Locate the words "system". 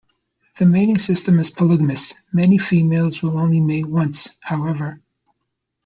0.97-1.37